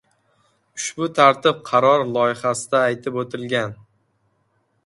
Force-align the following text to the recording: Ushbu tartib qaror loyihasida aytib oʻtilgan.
Ushbu 0.79 1.09
tartib 1.19 1.59
qaror 1.69 2.05
loyihasida 2.15 2.81
aytib 2.89 3.23
oʻtilgan. 3.25 3.77